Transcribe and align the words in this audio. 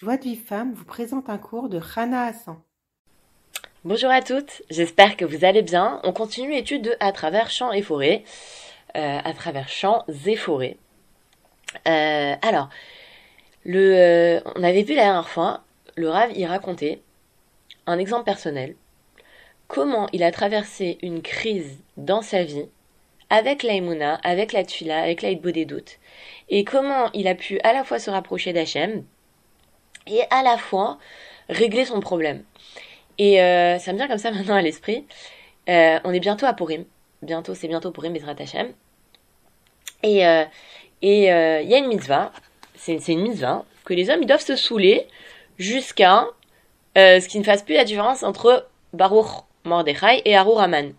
Joie 0.00 0.16
de 0.16 0.22
vie 0.22 0.36
femme 0.36 0.74
vous 0.74 0.84
présente 0.84 1.28
un 1.28 1.38
cours 1.38 1.68
de 1.68 1.76
Rana 1.76 2.26
Hassan. 2.26 2.56
Bonjour 3.84 4.10
à 4.10 4.22
toutes, 4.22 4.62
j'espère 4.70 5.16
que 5.16 5.24
vous 5.24 5.44
allez 5.44 5.62
bien. 5.62 6.00
On 6.04 6.12
continue 6.12 6.52
l'étude 6.52 6.82
de 6.82 6.94
À 7.00 7.10
travers 7.10 7.50
champs 7.50 7.72
et 7.72 7.82
forêts. 7.82 8.22
Euh, 8.96 9.18
à 9.24 9.32
travers 9.32 9.68
champs 9.68 10.04
et 10.24 10.36
forêts. 10.36 10.76
Euh, 11.88 12.36
alors, 12.42 12.68
euh, 13.66 14.40
on 14.54 14.62
avait 14.62 14.84
vu 14.84 14.94
la 14.94 15.02
dernière 15.02 15.28
fois, 15.28 15.64
le 15.96 16.08
Rav 16.08 16.30
y 16.30 16.46
racontait 16.46 17.02
un 17.88 17.98
exemple 17.98 18.24
personnel. 18.24 18.76
Comment 19.66 20.08
il 20.12 20.22
a 20.22 20.30
traversé 20.30 20.98
une 21.02 21.22
crise 21.22 21.76
dans 21.96 22.22
sa 22.22 22.44
vie 22.44 22.68
avec 23.30 23.64
la 23.64 23.74
avec 24.22 24.52
la 24.52 24.62
Tfila, 24.62 25.02
avec 25.02 25.22
la 25.22 25.34
des 25.34 25.64
doutes. 25.64 25.98
Et 26.50 26.62
comment 26.62 27.10
il 27.14 27.26
a 27.26 27.34
pu 27.34 27.58
à 27.64 27.72
la 27.72 27.82
fois 27.82 27.98
se 27.98 28.10
rapprocher 28.10 28.52
d'Hachem 28.52 29.02
et 30.08 30.22
à 30.30 30.42
la 30.42 30.58
fois 30.58 30.98
régler 31.48 31.84
son 31.84 32.00
problème. 32.00 32.44
Et 33.18 33.42
euh, 33.42 33.78
ça 33.78 33.92
me 33.92 33.98
vient 33.98 34.08
comme 34.08 34.18
ça 34.18 34.30
maintenant 34.32 34.54
à 34.54 34.62
l'esprit. 34.62 35.06
Euh, 35.68 35.98
on 36.04 36.12
est 36.12 36.20
bientôt 36.20 36.46
à 36.46 36.54
Purim. 36.54 36.84
Bientôt, 37.22 37.54
c'est 37.54 37.68
bientôt 37.68 37.90
Purim, 37.90 38.12
Bezrat 38.12 38.36
Hashem. 38.38 38.72
Et 40.02 40.26
euh, 40.26 40.44
et 41.02 41.24
il 41.26 41.68
y 41.68 41.74
a 41.74 41.78
une 41.78 41.88
mitzvah. 41.88 42.32
C'est 42.74 42.96
une 43.08 43.22
mitzvah 43.22 43.64
que 43.84 43.94
les 43.94 44.10
hommes 44.10 44.24
doivent 44.24 44.40
se 44.40 44.56
saouler 44.56 45.06
jusqu'à 45.58 46.26
ce 46.96 47.26
qu'ils 47.28 47.40
ne 47.40 47.44
fassent 47.44 47.62
plus 47.62 47.74
la 47.74 47.84
différence 47.84 48.22
entre 48.22 48.66
Baruch 48.92 49.44
Mordechai 49.64 50.22
et 50.24 50.36
Harur 50.36 50.60
Haman. 50.60 50.92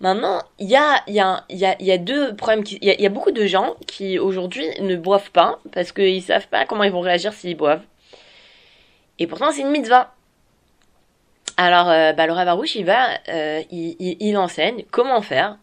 Maintenant, 0.00 0.42
il 0.60 0.68
y 0.68 0.76
a, 0.76 1.98
deux 1.98 2.34
problèmes. 2.36 2.62
Il 2.80 3.00
y, 3.00 3.06
a 3.06 3.08
beaucoup 3.08 3.32
de 3.32 3.46
gens 3.46 3.74
qui 3.86 4.18
aujourd'hui 4.18 4.68
ne 4.80 4.94
boivent 4.94 5.32
pas 5.32 5.58
parce 5.72 5.90
qu'ils 5.90 6.22
savent 6.22 6.46
pas 6.46 6.66
comment 6.66 6.84
ils 6.84 6.92
vont 6.92 7.00
réagir 7.00 7.32
s'ils 7.32 7.56
boivent. 7.56 7.82
Et 9.18 9.26
pourtant, 9.26 9.50
c'est 9.50 9.62
une 9.62 9.70
mitzvah. 9.70 10.14
Alors, 11.56 11.88
euh, 11.88 12.12
bah, 12.12 12.28
le 12.28 12.32
Ravarouche, 12.32 12.76
il 12.76 12.84
va, 12.84 13.18
euh, 13.28 13.62
enseigne 14.36 14.84
comment 14.92 15.20
faire 15.20 15.58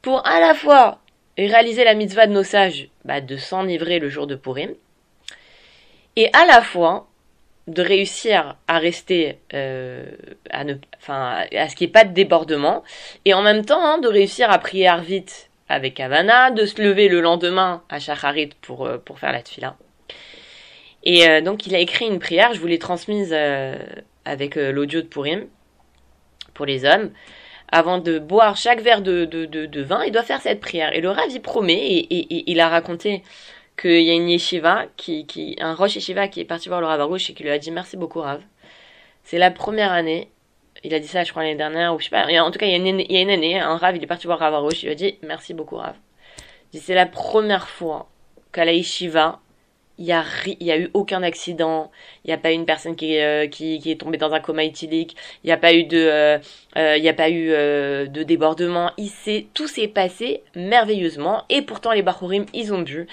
pour 0.00 0.24
à 0.24 0.38
la 0.38 0.54
fois 0.54 0.98
réaliser 1.36 1.82
la 1.82 1.94
mitzvah 1.94 2.28
de 2.28 2.32
nos 2.32 2.44
sages, 2.44 2.88
bah, 3.04 3.20
de 3.20 3.36
s'enivrer 3.36 3.98
le 3.98 4.08
jour 4.08 4.28
de 4.28 4.36
Purim, 4.36 4.72
et 6.14 6.30
à 6.32 6.46
la 6.46 6.62
fois 6.62 7.08
de 7.66 7.82
réussir 7.82 8.56
à 8.68 8.78
rester 8.78 9.38
euh, 9.54 10.04
à 10.50 10.64
ne 10.64 10.74
enfin 10.98 11.44
à 11.56 11.68
ce 11.68 11.76
qu'il 11.76 11.86
n'y 11.86 11.90
ait 11.90 11.92
pas 11.92 12.04
de 12.04 12.12
débordement 12.12 12.82
et 13.24 13.32
en 13.32 13.42
même 13.42 13.64
temps 13.64 13.82
hein, 13.82 13.98
de 13.98 14.08
réussir 14.08 14.50
à 14.50 14.58
prier 14.58 14.90
vite 15.02 15.48
avec 15.68 15.98
Havana, 15.98 16.50
de 16.50 16.66
se 16.66 16.82
lever 16.82 17.08
le 17.08 17.22
lendemain 17.22 17.82
à 17.88 17.98
Shacharit 17.98 18.50
pour 18.60 18.86
euh, 18.86 18.98
pour 18.98 19.18
faire 19.18 19.32
la 19.32 19.42
tefila. 19.42 19.76
Et 21.04 21.28
euh, 21.28 21.40
donc 21.40 21.66
il 21.66 21.74
a 21.74 21.78
écrit 21.78 22.06
une 22.06 22.18
prière, 22.18 22.52
je 22.52 22.60
vous 22.60 22.66
l'ai 22.66 22.78
transmise 22.78 23.34
avec 24.24 24.56
l'audio 24.56 25.00
de 25.00 25.06
Purim 25.06 25.46
pour 26.52 26.66
les 26.66 26.84
hommes. 26.84 27.10
Avant 27.72 27.98
de 27.98 28.18
boire 28.18 28.56
chaque 28.56 28.80
verre 28.82 29.00
de, 29.00 29.24
de, 29.24 29.82
vin, 29.82 30.04
il 30.04 30.12
doit 30.12 30.22
faire 30.22 30.40
cette 30.40 30.60
prière. 30.60 30.94
Et 30.94 31.00
le 31.00 31.10
Rav, 31.10 31.26
il 31.28 31.40
promet, 31.40 31.74
et, 31.74 32.14
et, 32.14 32.36
et 32.36 32.50
il 32.52 32.60
a 32.60 32.68
raconté 32.68 33.22
qu'il 33.76 34.02
y 34.02 34.10
a 34.10 34.14
une 34.14 34.28
yeshiva, 34.28 34.86
qui, 34.96 35.26
qui, 35.26 35.56
un 35.60 35.74
roche 35.74 35.96
yeshiva 35.96 36.28
qui 36.28 36.40
est 36.40 36.44
parti 36.44 36.68
voir 36.68 36.80
le 36.80 36.86
Rav 36.86 37.00
et 37.00 37.18
qui 37.18 37.42
lui 37.42 37.50
a 37.50 37.58
dit 37.58 37.70
merci 37.70 37.96
beaucoup 37.96 38.20
Rav. 38.20 38.40
C'est 39.22 39.38
la 39.38 39.50
première 39.50 39.92
année, 39.92 40.30
il 40.84 40.94
a 40.94 41.00
dit 41.00 41.08
ça 41.08 41.24
je 41.24 41.30
crois 41.30 41.42
l'année 41.42 41.56
dernière, 41.56 41.94
ou 41.94 41.98
je 41.98 42.04
sais 42.04 42.10
pas, 42.10 42.26
en 42.26 42.50
tout 42.50 42.58
cas 42.58 42.66
il 42.66 42.72
y 42.72 42.74
a 42.74 43.22
une, 43.22 43.30
année, 43.30 43.58
un 43.58 43.76
Rav 43.76 43.96
il 43.96 44.02
est 44.02 44.06
parti 44.06 44.26
voir 44.26 44.38
Rav 44.38 44.68
il 44.72 44.84
lui 44.84 44.92
a 44.92 44.94
dit 44.94 45.18
merci 45.22 45.54
beaucoup 45.54 45.76
Rav. 45.76 45.94
C'est 46.72 46.94
la 46.94 47.06
première 47.06 47.68
fois 47.68 48.08
qu'à 48.52 48.64
la 48.64 48.72
yeshiva, 48.72 49.40
il 49.98 50.04
y 50.04 50.12
a 50.12 50.24
y 50.46 50.70
a 50.70 50.78
eu 50.78 50.90
aucun 50.94 51.22
accident 51.22 51.90
il 52.24 52.28
n'y 52.28 52.34
a 52.34 52.38
pas 52.38 52.50
eu 52.50 52.54
une 52.54 52.66
personne 52.66 52.96
euh, 53.02 53.46
qui, 53.46 53.80
est 53.86 54.00
tombée 54.00 54.18
dans 54.18 54.32
un 54.32 54.40
coma 54.40 54.64
éthylique 54.64 55.16
il 55.44 55.46
n'y 55.46 55.52
a 55.52 55.56
pas 55.56 55.72
eu 55.72 55.84
de 55.84 55.98
euh, 55.98 56.38
euh, 56.76 56.98
n'y 56.98 57.08
a 57.08 57.14
pas 57.14 57.30
eu 57.30 57.50
de 57.50 58.22
débordement 58.22 58.90
il 58.98 59.10
tout 59.54 59.68
s'est 59.68 59.88
passé 59.88 60.42
merveilleusement 60.56 61.44
et 61.48 61.62
pourtant 61.62 61.92
les 61.92 62.02
bachurim 62.02 62.44
ils 62.52 62.72
ont 62.74 62.82
dû 62.82 63.06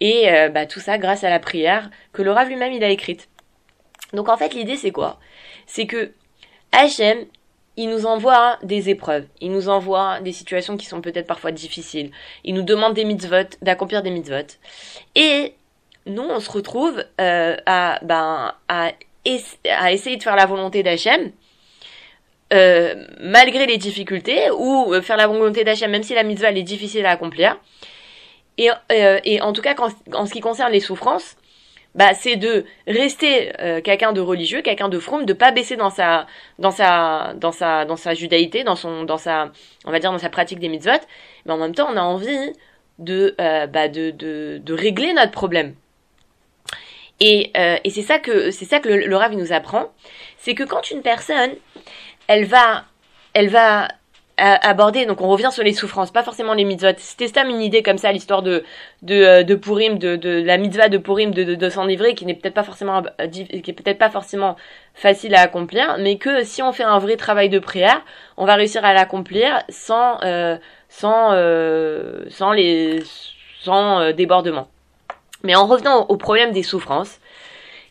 et 0.00 0.30
euh, 0.30 0.48
bah, 0.48 0.66
tout 0.66 0.80
ça 0.80 0.98
grâce 0.98 1.24
à 1.24 1.30
la 1.30 1.38
prière 1.38 1.90
que 2.12 2.22
le 2.22 2.32
Rav 2.32 2.48
lui-même 2.48 2.72
il 2.72 2.82
a 2.82 2.88
écrite. 2.88 3.28
Donc 4.12 4.28
en 4.28 4.36
fait 4.36 4.54
l'idée 4.54 4.76
c'est 4.76 4.90
quoi? 4.90 5.18
C'est 5.66 5.86
que 5.86 6.12
Hachem 6.72 7.26
il 7.76 7.88
nous 7.88 8.04
envoie 8.04 8.58
des 8.62 8.90
épreuves, 8.90 9.26
il 9.40 9.52
nous 9.52 9.68
envoie 9.68 10.20
des 10.20 10.32
situations 10.32 10.76
qui 10.76 10.86
sont 10.86 11.00
peut-être 11.00 11.26
parfois 11.26 11.52
difficiles, 11.52 12.10
il 12.44 12.54
nous 12.54 12.62
demande 12.62 12.94
des 12.94 13.04
mitzvot, 13.04 13.48
d'accomplir 13.62 14.02
des 14.02 14.10
mitzvot. 14.10 14.58
Et 15.14 15.54
nous 16.06 16.24
on 16.24 16.40
se 16.40 16.50
retrouve 16.50 17.02
euh, 17.20 17.56
à, 17.66 17.98
ben, 18.02 18.54
à, 18.68 18.90
essayer 19.24 20.16
de 20.16 20.22
faire 20.22 20.36
la 20.36 20.46
volonté 20.46 20.82
d'Hachem, 20.82 21.30
euh, 22.52 23.06
malgré 23.20 23.66
les 23.66 23.78
difficultés, 23.78 24.50
ou 24.50 24.92
faire 25.00 25.16
la 25.16 25.28
volonté 25.28 25.62
d'Hachem 25.62 25.90
même 25.90 26.02
si 26.02 26.14
la 26.14 26.24
mitzvah 26.24 26.50
elle 26.50 26.58
est 26.58 26.62
difficile 26.62 27.06
à 27.06 27.10
accomplir. 27.10 27.56
Et, 28.58 28.70
euh, 28.92 29.20
et 29.24 29.40
en 29.40 29.52
tout 29.52 29.62
cas, 29.62 29.74
en 30.12 30.26
ce 30.26 30.32
qui 30.32 30.40
concerne 30.40 30.72
les 30.72 30.80
souffrances, 30.80 31.36
bah, 31.94 32.14
c'est 32.14 32.36
de 32.36 32.64
rester 32.86 33.52
euh, 33.60 33.80
quelqu'un 33.80 34.12
de 34.12 34.20
religieux, 34.20 34.62
quelqu'un 34.62 34.88
de 34.88 34.98
fromm, 34.98 35.24
de 35.24 35.32
pas 35.32 35.50
baisser 35.50 35.76
dans 35.76 35.90
sa, 35.90 36.26
dans 36.58 36.70
sa, 36.70 37.34
dans 37.34 37.52
sa, 37.52 37.84
dans 37.84 37.96
sa 37.96 38.14
judaïté, 38.14 38.62
dans 38.62 38.76
son, 38.76 39.02
dans 39.02 39.18
sa, 39.18 39.50
on 39.84 39.90
va 39.90 39.98
dire 39.98 40.12
dans 40.12 40.18
sa 40.18 40.28
pratique 40.28 40.60
des 40.60 40.68
mitzvot. 40.68 41.00
Mais 41.46 41.52
en 41.52 41.58
même 41.58 41.74
temps, 41.74 41.88
on 41.90 41.96
a 41.96 42.02
envie 42.02 42.52
de, 42.98 43.34
euh, 43.40 43.66
bah, 43.66 43.88
de, 43.88 44.10
de, 44.10 44.60
de 44.62 44.74
régler 44.74 45.12
notre 45.14 45.32
problème. 45.32 45.74
Et, 47.18 47.50
euh, 47.56 47.76
et 47.82 47.90
c'est 47.90 48.02
ça 48.02 48.18
que, 48.18 48.50
c'est 48.50 48.64
ça 48.64 48.78
que 48.78 48.88
le, 48.88 49.06
le 49.06 49.16
Rav 49.16 49.34
nous 49.34 49.52
apprend, 49.52 49.92
c'est 50.38 50.54
que 50.54 50.62
quand 50.62 50.90
une 50.90 51.02
personne, 51.02 51.50
elle 52.28 52.44
va, 52.44 52.84
elle 53.34 53.48
va 53.48 53.88
aborder, 54.40 55.06
donc 55.06 55.20
on 55.20 55.28
revient 55.28 55.50
sur 55.52 55.62
les 55.62 55.72
souffrances, 55.72 56.10
pas 56.10 56.22
forcément 56.22 56.54
les 56.54 56.64
mitzvot. 56.64 56.92
C'était 56.98 57.28
ça 57.28 57.44
une 57.44 57.60
idée 57.60 57.82
comme 57.82 57.98
ça, 57.98 58.12
l'histoire 58.12 58.42
de 58.42 58.64
de 59.02 59.14
euh, 59.14 59.42
de 59.42 59.54
Purim, 59.54 59.98
de, 59.98 60.16
de 60.16 60.42
la 60.42 60.56
mitzvah 60.56 60.88
de 60.88 60.98
Purim, 60.98 61.32
de, 61.32 61.54
de, 61.54 61.70
s'enivrer, 61.70 62.14
qui 62.14 62.26
n'est 62.26 62.34
peut-être 62.34 62.54
pas 62.54 62.62
forcément 62.62 63.02
euh, 63.20 63.26
qui 63.28 63.70
est 63.70 63.72
peut-être 63.72 63.98
pas 63.98 64.10
forcément 64.10 64.56
facile 64.94 65.34
à 65.34 65.40
accomplir, 65.40 65.96
mais 65.98 66.16
que 66.16 66.44
si 66.44 66.62
on 66.62 66.72
fait 66.72 66.84
un 66.84 66.98
vrai 66.98 67.16
travail 67.16 67.48
de 67.48 67.58
prière, 67.58 68.02
on 68.36 68.46
va 68.46 68.54
réussir 68.54 68.84
à 68.84 68.94
l'accomplir 68.94 69.62
sans 69.68 70.18
euh, 70.22 70.56
sans 70.88 71.30
euh, 71.32 72.24
sans 72.30 72.52
les 72.52 73.02
sans 73.62 74.12
débordement. 74.12 74.68
Mais 75.42 75.54
en 75.54 75.66
revenant 75.66 76.02
au, 76.02 76.14
au 76.14 76.16
problème 76.16 76.52
des 76.52 76.62
souffrances, 76.62 77.18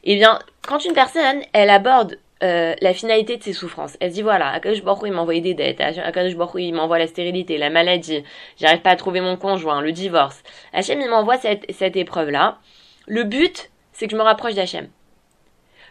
eh 0.04 0.16
bien, 0.16 0.40
quand 0.68 0.86
une 0.86 0.94
personne, 0.94 1.42
elle 1.54 1.70
aborde 1.70 2.18
euh, 2.41 2.73
la 2.79 2.94
finalité 2.94 3.35
de 3.38 3.44
ses 3.44 3.53
souffrances. 3.53 3.97
Elle 4.00 4.11
se 4.11 4.16
dit 4.16 4.22
voilà, 4.22 4.50
Akadosh 4.51 4.81
Baruch 4.81 5.03
il 5.05 5.11
m'a 5.11 5.22
envoyé 5.22 5.41
des 5.41 5.53
dettes, 5.53 5.81
Akadosh 5.81 6.35
Baruch 6.35 6.61
il 6.61 6.73
m'envoie 6.73 6.97
la 6.97 7.07
stérilité, 7.07 7.57
la 7.57 7.69
maladie, 7.69 8.23
j'arrive 8.57 8.81
pas 8.81 8.91
à 8.91 8.95
trouver 8.95 9.19
mon 9.19 9.35
conjoint, 9.35 9.81
le 9.81 9.91
divorce. 9.91 10.41
Hachem 10.72 11.01
il 11.01 11.09
m'envoie 11.09 11.38
cette, 11.38 11.69
cette 11.72 11.97
épreuve-là. 11.97 12.59
Le 13.07 13.23
but, 13.23 13.72
c'est 13.91 14.07
que 14.07 14.11
je 14.11 14.17
me 14.17 14.22
rapproche 14.22 14.53
d'Hachem. 14.53 14.88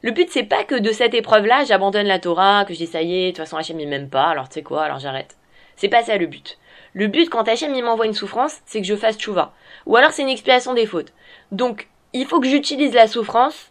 Le 0.03 0.13
but, 0.13 0.31
c'est 0.31 0.45
pas 0.45 0.65
que 0.65 0.77
de 0.77 0.93
cette 0.93 1.13
épreuve-là, 1.15 1.65
j'abandonne 1.65 2.07
la 2.07 2.19
Torah, 2.19 2.65
que 2.65 2.73
je 2.73 2.79
dis 2.79 2.87
ça 2.87 3.03
y 3.03 3.15
est, 3.15 3.27
de 3.27 3.31
toute 3.31 3.39
façon 3.39 3.57
Hachem 3.57 3.79
il 3.79 3.89
m'aime 3.89 4.09
pas, 4.09 4.29
alors 4.29 4.49
tu 4.49 4.55
sais 4.55 4.63
quoi, 4.63 4.85
alors 4.85 5.01
j'arrête. 5.01 5.37
C'est 5.77 5.89
pas 5.89 6.03
ça 6.03 6.17
le 6.17 6.27
but. 6.27 6.59
Le 6.95 7.09
but, 7.09 7.29
quand 7.29 7.47
Hachem 7.47 7.75
il 7.75 7.85
m'envoie 7.85 8.07
une 8.07 8.15
souffrance, 8.15 8.59
c'est 8.65 8.81
que 8.81 8.87
je 8.87 8.97
fasse 8.97 9.19
tchouva. 9.19 9.53
Ou 9.87 9.97
alors 9.97 10.13
c'est 10.13 10.23
une 10.23 10.29
expiation 10.29 10.73
des 10.73 10.87
fautes. 10.87 11.13
Donc, 11.53 11.89
il 12.13 12.27
faut 12.27 12.41
que 12.41 12.49
j'utilise 12.49 12.95
la 12.95 13.07
souffrance 13.07 13.71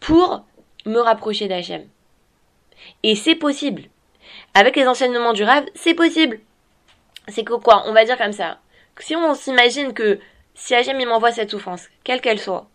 pour 0.00 0.44
me 0.86 1.00
rapprocher 1.00 1.48
d'Hachem. 1.48 1.86
Et 3.02 3.14
c'est 3.14 3.34
possible. 3.34 3.82
Avec 4.54 4.76
les 4.76 4.86
enseignements 4.86 5.32
du 5.32 5.44
rêve, 5.44 5.66
c'est 5.74 5.94
possible. 5.94 6.40
C'est 7.28 7.44
que 7.44 7.54
quoi 7.54 7.82
On 7.86 7.92
va 7.92 8.04
dire 8.04 8.16
comme 8.16 8.32
ça. 8.32 8.58
Si 8.98 9.14
on 9.14 9.34
s'imagine 9.34 9.92
que 9.92 10.18
si 10.54 10.74
Hachem 10.74 10.98
il 10.98 11.06
m'envoie 11.06 11.32
cette 11.32 11.50
souffrance, 11.50 11.88
quelle 12.02 12.20
qu'elle 12.20 12.38
soit, 12.38 12.68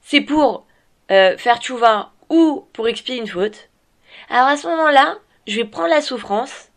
c'est 0.00 0.20
pour 0.20 0.66
euh, 1.10 1.36
faire 1.36 1.60
tchouva 1.60 2.12
ou 2.28 2.66
pour 2.72 2.88
expier 2.88 3.16
une 3.16 3.28
faute, 3.28 3.68
alors 4.28 4.48
à 4.48 4.56
ce 4.56 4.66
moment-là, 4.66 5.18
je 5.46 5.56
vais 5.56 5.64
prendre 5.64 5.88
la 5.88 6.00
souffrance 6.00 6.70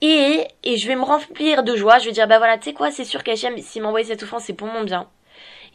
et, 0.00 0.46
et 0.64 0.76
je 0.76 0.88
vais 0.88 0.96
me 0.96 1.04
remplir 1.04 1.62
de 1.62 1.76
joie. 1.76 1.98
Je 1.98 2.06
vais 2.06 2.12
dire, 2.12 2.26
bah 2.26 2.38
voilà, 2.38 2.58
tu 2.58 2.64
sais 2.64 2.74
quoi, 2.74 2.90
c'est 2.90 3.04
sûr 3.04 3.22
qu'Hachem, 3.22 3.56
s'il 3.58 3.82
m'envoie 3.82 4.04
cette 4.04 4.20
souffrance, 4.20 4.44
c'est 4.44 4.52
pour 4.52 4.68
mon 4.68 4.82
bien. 4.82 5.08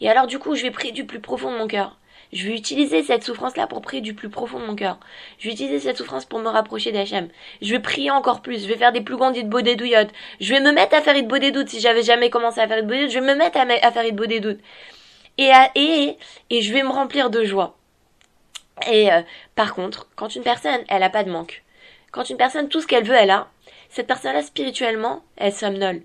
Et 0.00 0.08
alors 0.08 0.26
du 0.26 0.38
coup, 0.38 0.54
je 0.54 0.62
vais 0.62 0.70
prier 0.70 0.92
du 0.92 1.06
plus 1.06 1.20
profond 1.20 1.50
de 1.50 1.58
mon 1.58 1.66
cœur. 1.66 1.96
Je 2.32 2.48
vais 2.48 2.54
utiliser 2.54 3.02
cette 3.02 3.24
souffrance-là 3.24 3.66
pour 3.66 3.80
prier 3.82 4.02
du 4.02 4.14
plus 4.14 4.28
profond 4.28 4.58
de 4.58 4.66
mon 4.66 4.74
cœur. 4.74 4.98
Je 5.38 5.48
vais 5.48 5.54
utiliser 5.54 5.80
cette 5.80 5.96
souffrance 5.96 6.24
pour 6.24 6.40
me 6.40 6.48
rapprocher 6.48 6.92
d'Hachem. 6.92 7.28
Je 7.62 7.72
vais 7.72 7.80
prier 7.80 8.10
encore 8.10 8.42
plus. 8.42 8.62
Je 8.62 8.68
vais 8.68 8.76
faire 8.76 8.92
des 8.92 9.00
plus 9.00 9.16
grandes 9.16 9.36
douillottes. 9.36 10.10
Je 10.40 10.52
vais 10.52 10.60
me 10.60 10.72
mettre 10.72 10.96
à 10.96 11.02
faire 11.02 11.14
des 11.14 11.50
doutes 11.50 11.68
si 11.68 11.80
j'avais 11.80 12.02
jamais 12.02 12.30
commencé 12.30 12.60
à 12.60 12.68
faire 12.68 12.82
doutes. 12.82 13.10
Je 13.10 13.18
vais 13.18 13.26
me 13.26 13.34
mettre 13.34 13.58
à, 13.58 13.92
faire 13.92 14.02
des 14.02 14.40
doutes. 14.40 14.60
Et, 15.38 15.50
et, 15.74 16.16
et 16.50 16.62
je 16.62 16.72
vais 16.72 16.82
me 16.82 16.90
remplir 16.90 17.30
de 17.30 17.44
joie. 17.44 17.76
Et 18.90 19.10
euh, 19.12 19.22
par 19.54 19.74
contre, 19.74 20.08
quand 20.16 20.34
une 20.34 20.42
personne, 20.42 20.80
elle 20.88 21.02
a 21.02 21.10
pas 21.10 21.24
de 21.24 21.30
manque. 21.30 21.62
Quand 22.12 22.28
une 22.28 22.36
personne, 22.36 22.68
tout 22.68 22.80
ce 22.80 22.86
qu'elle 22.86 23.04
veut, 23.04 23.14
elle 23.14 23.30
a. 23.30 23.48
Cette 23.90 24.06
personne-là, 24.06 24.42
spirituellement, 24.42 25.22
elle 25.36 25.52
somnole. 25.52 26.02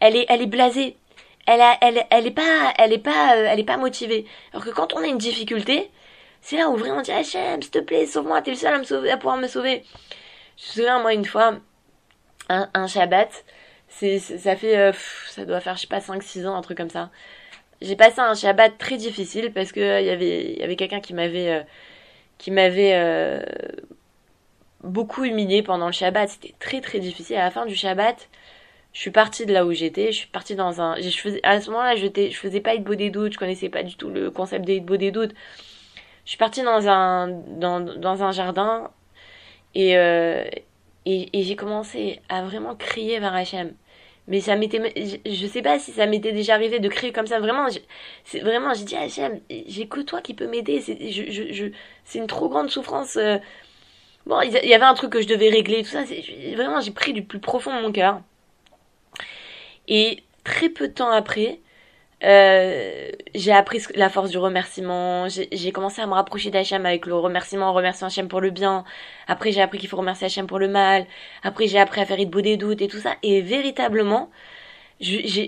Elle 0.00 0.16
est, 0.16 0.26
elle 0.28 0.42
est 0.42 0.46
blasée 0.46 0.96
elle, 1.48 1.62
a, 1.62 1.78
est 1.80 2.30
pas, 2.30 2.74
elle 2.78 2.92
est 2.92 2.98
pas, 2.98 3.36
euh, 3.36 3.46
elle 3.48 3.60
est 3.60 3.64
pas 3.64 3.76
motivée. 3.76 4.26
Alors 4.52 4.64
que 4.64 4.70
quand 4.70 4.92
on 4.94 4.98
a 4.98 5.06
une 5.06 5.18
difficulté, 5.18 5.90
c'est 6.40 6.56
là 6.56 6.68
où 6.68 6.76
vraiment 6.76 6.98
on 6.98 7.02
dit 7.02 7.12
Hachem, 7.12 7.62
s'il 7.62 7.70
te 7.70 7.78
plaît, 7.78 8.06
sauve-moi, 8.06 8.42
t'es 8.42 8.50
le 8.50 8.56
seul 8.56 8.74
à 8.74 9.12
à 9.12 9.16
pouvoir 9.16 9.36
me 9.38 9.48
sauver. 9.48 9.82
Je 10.56 10.64
me 10.64 10.72
souviens 10.72 11.00
moi 11.00 11.14
une 11.14 11.24
fois, 11.24 11.58
un, 12.48 12.86
Shabbat, 12.86 13.44
ça 13.88 14.56
fait, 14.56 14.76
euh, 14.78 14.92
ça 15.28 15.44
doit 15.44 15.60
faire 15.60 15.76
je 15.76 15.82
sais 15.82 15.86
pas 15.86 16.00
5-6 16.00 16.46
ans, 16.46 16.54
un 16.56 16.62
truc 16.62 16.78
comme 16.78 16.90
ça. 16.90 17.10
J'ai 17.80 17.96
passé 17.96 18.20
un 18.20 18.34
Shabbat 18.34 18.76
très 18.78 18.96
difficile 18.96 19.52
parce 19.52 19.72
que 19.72 20.00
il 20.00 20.06
y 20.06 20.10
avait, 20.10 20.62
avait 20.62 20.76
quelqu'un 20.76 21.00
qui 21.00 21.14
m'avait, 21.14 21.64
qui 22.38 22.50
m'avait 22.50 23.42
beaucoup 24.82 25.24
humilié 25.24 25.62
pendant 25.62 25.86
le 25.86 25.92
Shabbat. 25.92 26.28
C'était 26.28 26.54
très 26.58 26.80
très 26.80 26.98
difficile. 26.98 27.36
À 27.36 27.44
la 27.44 27.50
fin 27.50 27.66
du 27.66 27.76
Shabbat, 27.76 28.28
je 28.92 29.00
suis 29.00 29.10
partie 29.10 29.46
de 29.46 29.52
là 29.52 29.64
où 29.66 29.72
j'étais. 29.72 30.12
Je 30.12 30.18
suis 30.18 30.28
partie 30.28 30.54
dans 30.54 30.80
un. 30.80 30.94
À 31.42 31.60
ce 31.60 31.70
moment-là, 31.70 31.96
je, 31.96 32.06
je 32.06 32.36
faisais 32.36 32.60
pas 32.60 32.74
Hitbo 32.74 32.94
des 32.94 33.10
doutes. 33.10 33.34
Je 33.34 33.38
connaissais 33.38 33.68
pas 33.68 33.82
du 33.82 33.96
tout 33.96 34.10
le 34.10 34.30
concept 34.30 34.64
des 34.64 34.76
Hitbo 34.76 34.96
des 34.96 35.10
doutes. 35.10 35.34
Je 36.24 36.30
suis 36.30 36.38
partie 36.38 36.62
dans 36.62 36.88
un, 36.88 37.28
dans, 37.28 37.80
dans 37.80 38.22
un 38.22 38.32
jardin 38.32 38.90
et, 39.74 39.96
euh, 39.96 40.44
et, 41.06 41.42
j'ai 41.42 41.56
commencé 41.56 42.20
à 42.28 42.42
vraiment 42.42 42.74
crier 42.76 43.18
vers 43.18 43.34
Hachem. 43.34 43.74
Mais 44.26 44.40
ça 44.40 44.56
m'était, 44.56 44.92
je, 44.94 45.30
je, 45.30 45.46
sais 45.46 45.62
pas 45.62 45.78
si 45.78 45.92
ça 45.92 46.06
m'était 46.06 46.32
déjà 46.32 46.54
arrivé 46.54 46.80
de 46.80 46.88
crier 46.88 47.12
comme 47.12 47.26
ça. 47.26 47.40
Vraiment, 47.40 47.66
vraiment, 48.42 48.74
j'ai 48.74 48.84
dit 48.84 48.96
Hachem, 48.96 49.40
j'ai 49.48 49.88
que 49.88 50.00
toi 50.00 50.20
qui 50.20 50.34
peux 50.34 50.46
m'aider. 50.46 50.80
C'est 52.04 52.18
une 52.18 52.26
trop 52.26 52.48
grande 52.48 52.70
souffrance. 52.70 53.16
Euh, 53.16 53.38
Bon, 54.26 54.42
il 54.42 54.52
y 54.52 54.74
avait 54.74 54.84
un 54.84 54.92
truc 54.92 55.10
que 55.10 55.22
je 55.22 55.26
devais 55.26 55.48
régler, 55.48 55.82
tout 55.82 55.88
ça. 55.88 56.04
Vraiment, 56.54 56.80
j'ai 56.80 56.90
pris 56.90 57.14
du 57.14 57.22
plus 57.22 57.38
profond 57.38 57.74
de 57.74 57.80
mon 57.80 57.92
cœur. 57.92 58.20
Et 59.88 60.22
très 60.44 60.68
peu 60.68 60.88
de 60.88 60.92
temps 60.92 61.10
après, 61.10 61.60
euh, 62.24 63.10
j'ai 63.34 63.52
appris 63.52 63.80
la 63.94 64.08
force 64.10 64.30
du 64.30 64.38
remerciement. 64.38 65.28
J'ai 65.28 65.72
commencé 65.72 66.00
à 66.02 66.06
me 66.06 66.14
rapprocher 66.14 66.50
d'Hachem 66.50 66.84
avec 66.86 67.06
le 67.06 67.14
remerciement, 67.14 67.72
remercier 67.72 68.06
Hachem 68.06 68.28
pour 68.28 68.40
le 68.40 68.50
bien. 68.50 68.84
Après, 69.28 69.52
j'ai 69.52 69.62
appris 69.62 69.78
qu'il 69.78 69.88
faut 69.88 69.96
remercier 69.96 70.26
Hachem 70.26 70.46
pour 70.46 70.58
le 70.58 70.68
mal. 70.68 71.06
Après, 71.42 71.66
j'ai 71.68 71.78
appris 71.78 72.00
à 72.00 72.06
faire 72.06 72.18
Idbo 72.18 72.40
des 72.40 72.56
doutes 72.56 72.82
et 72.82 72.88
tout 72.88 72.98
ça. 72.98 73.14
Et 73.22 73.40
véritablement, 73.40 74.30
j'ai 75.00 75.40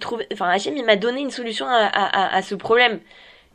trouvé, 0.00 0.26
enfin 0.32 0.48
Hachem, 0.48 0.76
il 0.76 0.84
m'a 0.84 0.96
donné 0.96 1.20
une 1.20 1.30
solution 1.30 1.66
à, 1.66 1.84
à, 1.86 2.36
à 2.36 2.42
ce 2.42 2.54
problème 2.54 3.00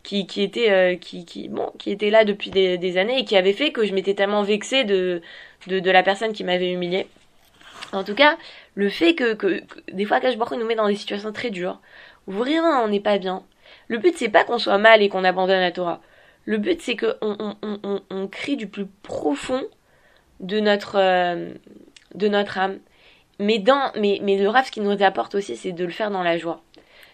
qui, 0.04 0.28
qui 0.28 0.42
était 0.42 0.72
euh, 0.72 0.96
qui, 0.96 1.26
qui 1.26 1.48
bon 1.50 1.72
qui 1.78 1.92
était 1.92 2.10
là 2.10 2.26
depuis 2.26 2.50
des, 2.52 2.78
des, 2.78 2.98
années 2.98 3.20
et 3.20 3.26
qui 3.26 3.38
avait 3.38 3.54
fait 3.54 3.72
que 3.72 3.86
je 3.86 3.94
m'étais 3.94 4.16
tellement 4.16 4.44
vexée 4.44 4.84
de, 4.84 5.22
de, 5.68 5.80
de 5.80 5.92
la 5.92 6.04
personne 6.04 6.34
qui 6.34 6.44
m'avait 6.44 6.72
humiliée. 6.72 7.08
En 7.94 8.04
tout 8.04 8.16
cas, 8.16 8.38
le 8.76 8.90
fait 8.90 9.16
que, 9.16 9.34
que, 9.34 9.64
des 9.92 10.06
fois 10.06 10.20
Cash 10.20 10.36
nous 10.38 10.66
met 10.66 10.76
dans 10.76 10.88
des 10.88 10.96
situations 10.96 11.32
très 11.32 11.50
dures 11.50 11.80
où 12.28 12.32
vraiment 12.32 12.84
on 12.84 12.88
n'est 12.88 13.00
pas 13.00 13.18
bien. 13.18 13.44
Le 13.88 13.98
but 13.98 14.16
c'est 14.18 14.30
pas 14.30 14.44
qu'on 14.44 14.60
soit 14.60 14.78
mal 14.78 15.02
et 15.02 15.10
qu'on 15.10 15.24
abandonne 15.24 15.60
la 15.60 15.72
Torah. 15.72 16.02
Le 16.46 16.58
but 16.58 16.82
c'est 16.82 16.96
que 16.96 17.18
on, 17.22 17.56
on, 17.62 18.02
on, 18.10 18.28
crie 18.28 18.58
du 18.58 18.68
plus 18.68 18.86
profond 19.04 19.64
de 20.40 20.60
notre 20.60 20.98
euh, 20.98 21.54
de 22.16 22.28
notre 22.28 22.58
âme. 22.58 22.80
Mais 23.40 23.60
dans 23.60 23.92
mais 23.96 24.20
mais 24.22 24.38
le 24.38 24.50
rêve 24.50 24.70
qui 24.70 24.82
nous 24.82 25.04
apporte 25.04 25.36
aussi 25.36 25.58
c'est 25.58 25.72
de 25.72 25.86
le 25.86 25.92
faire 25.92 26.12
dans 26.12 26.24
la 26.24 26.38
joie. 26.38 26.62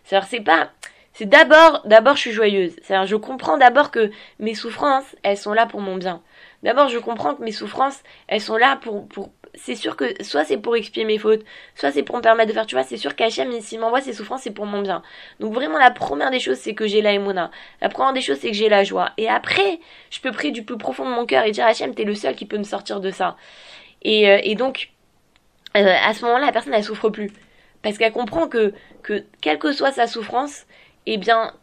C'est-à-dire 0.03 0.27
c'est 0.29 0.41
pas 0.41 0.71
c'est 1.17 1.25
d'abord, 1.25 1.81
d'abord, 1.85 2.15
je 2.15 2.21
suis 2.21 2.31
joyeuse. 2.31 2.75
C'est-à-dire, 2.83 3.07
je 3.07 3.15
comprends 3.15 3.57
d'abord 3.57 3.89
que 3.89 4.11
mes 4.37 4.53
souffrances, 4.53 5.15
elles 5.23 5.35
sont 5.35 5.53
là 5.53 5.65
pour 5.65 5.81
mon 5.81 5.97
bien. 5.97 6.21
D'abord, 6.61 6.89
je 6.89 6.99
comprends 6.99 7.33
que 7.33 7.41
mes 7.41 7.51
souffrances, 7.51 8.03
elles 8.27 8.39
sont 8.39 8.55
là 8.55 8.75
pour, 8.75 9.07
pour, 9.07 9.31
c'est 9.55 9.75
sûr 9.75 9.95
que 9.95 10.23
soit 10.23 10.45
c'est 10.45 10.57
pour 10.57 10.75
expier 10.75 11.05
mes 11.05 11.17
fautes, 11.17 11.41
soit 11.75 11.91
c'est 11.91 12.03
pour 12.03 12.15
me 12.17 12.21
permettre 12.21 12.49
de 12.49 12.53
faire, 12.53 12.65
tu 12.65 12.75
vois, 12.75 12.83
c'est 12.83 12.97
sûr 12.97 13.15
qu'Hachem, 13.15 13.51
s'il 13.61 13.79
m'envoie 13.79 14.01
ces 14.01 14.13
souffrances, 14.13 14.41
c'est 14.43 14.51
pour 14.51 14.65
mon 14.65 14.81
bien. 14.81 15.01
Donc 15.39 15.53
vraiment, 15.53 15.77
la 15.77 15.91
première 15.91 16.31
des 16.31 16.39
choses, 16.39 16.57
c'est 16.57 16.73
que 16.73 16.87
j'ai 16.87 17.01
la 17.01 17.13
émona. 17.13 17.51
La 17.81 17.89
première 17.89 18.13
des 18.13 18.21
choses, 18.21 18.37
c'est 18.39 18.51
que 18.51 18.57
j'ai 18.57 18.69
la 18.69 18.83
joie. 18.83 19.11
Et 19.17 19.27
après, 19.27 19.79
je 20.09 20.19
peux 20.19 20.31
prier 20.31 20.51
du 20.51 20.63
plus 20.63 20.77
profond 20.77 21.05
de 21.05 21.13
mon 21.13 21.25
cœur 21.25 21.45
et 21.45 21.51
dire, 21.51 21.65
Hachem, 21.65 21.93
t'es 21.95 22.03
le 22.03 22.15
seul 22.15 22.35
qui 22.35 22.45
peut 22.45 22.57
me 22.57 22.63
sortir 22.63 22.99
de 22.99 23.11
ça. 23.11 23.37
Et, 24.03 24.29
euh, 24.29 24.39
et 24.43 24.55
donc, 24.55 24.89
euh, 25.75 25.93
à 26.03 26.13
ce 26.13 26.23
moment-là, 26.25 26.47
la 26.47 26.51
personne, 26.51 26.73
elle 26.73 26.83
souffre 26.83 27.09
plus. 27.09 27.31
Parce 27.81 27.97
qu'elle 27.97 28.11
comprend 28.11 28.47
que, 28.47 28.73
que, 29.03 29.23
quelle 29.41 29.59
que 29.59 29.71
soit 29.71 29.91
sa 29.91 30.07
souffrance, 30.07 30.65
eh 31.05 31.17
bien, 31.17 31.53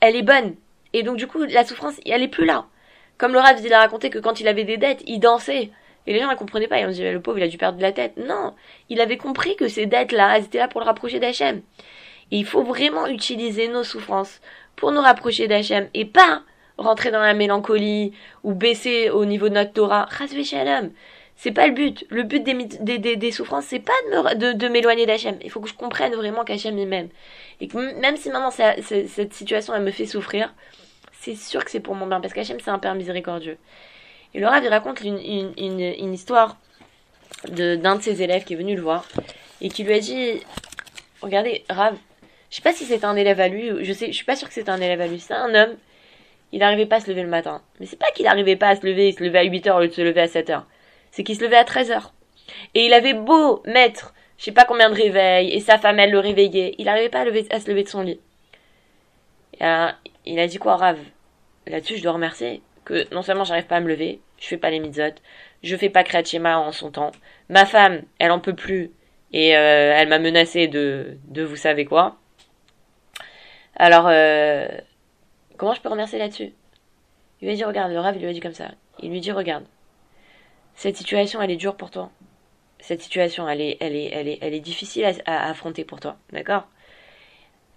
elle 0.00 0.16
est 0.16 0.22
bonne. 0.22 0.54
Et 0.92 1.02
donc, 1.02 1.16
du 1.16 1.26
coup, 1.26 1.44
la 1.44 1.64
souffrance, 1.64 1.94
elle 2.06 2.22
est 2.22 2.28
plus 2.28 2.44
là. 2.44 2.66
Comme 3.18 3.32
le 3.32 3.38
Rav, 3.38 3.60
il 3.64 3.72
a 3.72 3.78
raconté 3.78 4.10
que 4.10 4.18
quand 4.18 4.40
il 4.40 4.48
avait 4.48 4.64
des 4.64 4.76
dettes, 4.76 5.02
il 5.06 5.20
dansait. 5.20 5.70
Et 6.06 6.12
les 6.12 6.20
gens 6.20 6.30
ne 6.30 6.36
comprenaient 6.36 6.68
pas. 6.68 6.80
Ils 6.80 6.86
ont 6.86 6.90
dit, 6.90 7.02
le 7.02 7.20
pauvre, 7.20 7.38
il 7.38 7.44
a 7.44 7.48
dû 7.48 7.58
perdre 7.58 7.80
la 7.80 7.92
tête. 7.92 8.16
Non. 8.16 8.54
Il 8.88 9.00
avait 9.00 9.16
compris 9.16 9.56
que 9.56 9.68
ces 9.68 9.86
dettes-là, 9.86 10.36
elles 10.36 10.44
étaient 10.44 10.58
là 10.58 10.68
pour 10.68 10.80
le 10.80 10.86
rapprocher 10.86 11.20
d'Hachem. 11.20 11.62
Et 12.30 12.38
il 12.38 12.46
faut 12.46 12.62
vraiment 12.62 13.06
utiliser 13.06 13.68
nos 13.68 13.84
souffrances 13.84 14.40
pour 14.76 14.90
nous 14.90 15.00
rapprocher 15.00 15.48
d'Hachem 15.48 15.88
et 15.94 16.04
pas 16.04 16.42
rentrer 16.78 17.10
dans 17.10 17.20
la 17.20 17.34
mélancolie 17.34 18.12
ou 18.42 18.54
baisser 18.54 19.10
au 19.10 19.24
niveau 19.24 19.48
de 19.48 19.54
notre 19.54 19.72
Torah. 19.72 20.08
Shalom. 20.44 20.90
C'est 21.36 21.52
pas 21.52 21.66
le 21.66 21.72
but. 21.72 22.04
Le 22.08 22.22
but 22.22 22.42
des, 22.42 22.54
des, 22.54 22.98
des, 22.98 23.16
des 23.16 23.32
souffrances, 23.32 23.64
c'est 23.66 23.80
pas 23.80 23.92
de, 24.34 24.52
de, 24.52 24.68
m'éloigner 24.68 25.06
d'Hachem. 25.06 25.36
Il 25.42 25.50
faut 25.50 25.60
que 25.60 25.68
je 25.68 25.74
comprenne 25.74 26.14
vraiment 26.14 26.44
qu'Hachem 26.44 26.74
m'aime. 26.74 27.08
Et 27.60 27.68
que 27.68 28.00
même 28.00 28.16
si 28.16 28.30
maintenant 28.30 28.50
cette 28.50 29.32
situation, 29.32 29.74
elle 29.74 29.82
me 29.82 29.90
fait 29.90 30.06
souffrir, 30.06 30.54
c'est 31.12 31.34
sûr 31.34 31.64
que 31.64 31.70
c'est 31.70 31.80
pour 31.80 31.94
mon 31.94 32.06
bien. 32.06 32.20
Parce 32.20 32.32
qu'Hachem, 32.32 32.58
c'est 32.60 32.70
un 32.70 32.78
Père 32.78 32.94
miséricordieux. 32.94 33.58
Et 34.34 34.40
le 34.40 34.46
Rav, 34.46 34.64
il 34.64 34.68
raconte 34.68 35.00
une, 35.02 35.18
une, 35.18 35.52
une, 35.58 35.80
une 35.80 36.14
histoire 36.14 36.56
d'un 37.48 37.96
de, 37.96 38.02
ses 38.02 38.22
élèves 38.22 38.44
qui 38.44 38.54
est 38.54 38.56
venu 38.56 38.74
le 38.74 38.82
voir 38.82 39.06
et 39.60 39.68
qui 39.68 39.84
lui 39.84 39.94
a 39.94 40.00
dit 40.00 40.40
Regardez, 41.20 41.64
Rav, 41.68 41.96
je 42.50 42.56
sais 42.56 42.62
pas 42.62 42.72
si 42.72 42.84
c'est 42.84 43.04
un 43.04 43.16
élève 43.16 43.40
à 43.40 43.48
lui, 43.48 43.84
je 43.84 43.92
sais, 43.92 44.06
je 44.06 44.12
suis 44.12 44.24
pas 44.24 44.36
sûre 44.36 44.48
que 44.48 44.54
c'est 44.54 44.68
un 44.68 44.80
élève 44.80 45.00
à 45.00 45.06
lui, 45.06 45.20
c'est 45.20 45.34
un 45.34 45.54
homme, 45.54 45.76
il 46.52 46.60
n'arrivait 46.60 46.86
pas 46.86 46.96
à 46.96 47.00
se 47.00 47.08
lever 47.08 47.22
le 47.22 47.28
matin. 47.28 47.62
Mais 47.80 47.86
c'est 47.86 47.98
pas 47.98 48.10
qu'il 48.14 48.24
n'arrivait 48.24 48.56
pas 48.56 48.68
à 48.68 48.76
se 48.76 48.86
lever, 48.86 49.08
il 49.08 49.14
se 49.14 49.22
levait 49.22 49.38
à 49.38 49.44
8h 49.44 49.76
au 49.76 49.80
lieu 49.80 49.88
de 49.88 49.92
se 49.92 50.02
lever 50.02 50.20
à 50.20 50.26
7h 50.26 50.62
c'est 51.12 51.22
qu'il 51.22 51.36
se 51.36 51.42
levait 51.44 51.56
à 51.56 51.64
13 51.64 51.92
heures. 51.92 52.12
Et 52.74 52.86
il 52.86 52.92
avait 52.92 53.14
beau 53.14 53.62
mettre 53.66 54.12
je 54.38 54.46
sais 54.46 54.52
pas 54.52 54.64
combien 54.64 54.90
de 54.90 54.96
réveils, 54.96 55.52
et 55.52 55.60
sa 55.60 55.78
femme 55.78 56.00
elle 56.00 56.10
le 56.10 56.18
réveillait, 56.18 56.74
il 56.78 56.86
n'arrivait 56.86 57.10
pas 57.10 57.20
à, 57.20 57.60
se 57.60 57.68
lever 57.70 57.84
de 57.84 57.88
son 57.88 58.02
lit. 58.02 58.18
Alors, 59.60 59.92
il 60.26 60.40
a 60.40 60.48
dit 60.48 60.58
quoi, 60.58 60.74
Rave 60.74 60.98
Là-dessus, 61.68 61.98
je 61.98 62.02
dois 62.02 62.10
remercier 62.10 62.60
que 62.84 63.12
non 63.14 63.22
seulement 63.22 63.44
j'arrive 63.44 63.66
pas 63.66 63.76
à 63.76 63.80
me 63.80 63.88
lever, 63.88 64.20
je 64.38 64.46
fais 64.46 64.56
pas 64.56 64.70
les 64.70 64.80
mitzvot, 64.80 65.14
je 65.62 65.76
fais 65.76 65.90
pas 65.90 66.04
Kriyat 66.04 66.58
en 66.58 66.72
son 66.72 66.90
temps. 66.90 67.12
Ma 67.48 67.66
femme, 67.66 68.02
elle 68.18 68.30
en 68.30 68.40
peut 68.40 68.54
plus, 68.54 68.90
et 69.32 69.56
euh, 69.56 69.94
elle 69.96 70.08
m'a 70.08 70.18
menacé 70.18 70.68
de, 70.68 71.16
de 71.28 71.42
vous 71.42 71.56
savez 71.56 71.84
quoi. 71.84 72.18
Alors, 73.76 74.06
euh, 74.08 74.68
comment 75.56 75.74
je 75.74 75.80
peux 75.80 75.88
remercier 75.88 76.18
là-dessus? 76.18 76.52
Il 77.40 77.46
lui 77.46 77.54
a 77.54 77.56
dit, 77.56 77.64
regarde, 77.64 77.92
le 77.92 77.98
Rav, 77.98 78.14
il 78.16 78.22
lui 78.22 78.28
a 78.28 78.32
dit 78.32 78.40
comme 78.40 78.52
ça. 78.52 78.70
Il 79.00 79.10
lui 79.10 79.20
dit, 79.20 79.32
regarde, 79.32 79.64
cette 80.74 80.96
situation, 80.96 81.40
elle 81.42 81.50
est 81.50 81.56
dure 81.56 81.76
pour 81.76 81.90
toi. 81.90 82.10
Cette 82.78 83.00
situation, 83.00 83.48
elle 83.48 83.60
est, 83.60 83.76
elle 83.80 83.96
est, 83.96 84.10
elle 84.12 84.28
est, 84.28 84.38
elle 84.40 84.54
est 84.54 84.60
difficile 84.60 85.04
à, 85.26 85.48
affronter 85.48 85.84
pour 85.84 86.00
toi. 86.00 86.16
D'accord? 86.32 86.66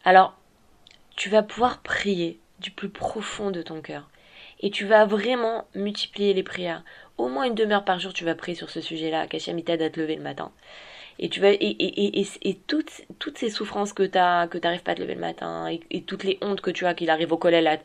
Alors, 0.04 0.38
tu 1.16 1.30
vas 1.30 1.44
pouvoir 1.44 1.82
prier 1.82 2.40
du 2.60 2.72
plus 2.72 2.90
profond 2.90 3.52
de 3.52 3.62
ton 3.62 3.82
cœur. 3.82 4.10
Et 4.62 4.70
tu 4.72 4.86
vas 4.86 5.06
vraiment 5.06 5.66
multiplier 5.76 6.34
les 6.34 6.44
prières. 6.44 6.84
Au 7.18 7.28
moins 7.28 7.46
une 7.46 7.56
demi-heure 7.56 7.86
par 7.86 8.00
jour, 8.00 8.14
tu 8.14 8.26
vas 8.26 8.36
prier 8.36 8.56
sur 8.56 8.70
ce 8.70 8.82
sujet-là. 8.82 9.28
Kacham 9.28 9.62
t'aide 9.62 9.82
à 9.82 9.90
te 9.90 10.00
lever 10.00 10.16
le 10.16 10.24
matin. 10.24 10.52
Et 11.18 11.30
tu 11.30 11.40
vas 11.40 11.52
et, 11.52 11.58
et, 11.60 12.20
et, 12.20 12.28
et 12.42 12.56
toutes, 12.68 13.04
toutes 13.20 13.38
ces 13.38 13.50
souffrances 13.50 13.94
que 13.94 14.04
tu 14.04 14.18
as, 14.18 14.48
que 14.48 14.58
tu 14.58 14.66
n'arrives 14.66 14.84
pas 14.84 14.92
à 14.92 14.96
te 14.96 15.02
lever 15.02 15.16
le 15.16 15.22
matin, 15.22 15.70
et, 15.70 16.02
toutes 16.02 16.26
les 16.26 16.38
hontes 16.42 16.60
que 16.60 16.72
tu 16.72 16.86
as 16.86 16.94
qu'il 16.94 17.10
arrive 17.10 17.32
au 17.32 17.38
collège 17.38 17.80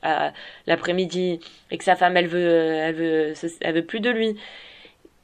l'après-midi, 0.67 1.39
et 1.71 1.79
que 1.79 1.85
sa 1.85 1.95
femme 1.95 2.17
elle 2.17 2.27
veut, 2.27 2.41
elle 2.41 2.95
veut, 2.97 3.35
elle 3.61 3.75
veut 3.75 3.87
plus 3.87 4.01
de 4.01 4.11
lui, 4.11 4.37